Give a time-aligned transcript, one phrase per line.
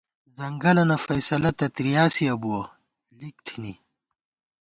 [0.37, 2.61] ځنگَلَنہ فیصَلہ تہ ترِیاسِیَہ بُوَہ،
[3.19, 3.73] لِک تھنی